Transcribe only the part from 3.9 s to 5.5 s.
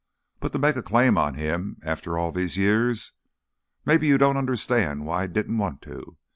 you don't understand why I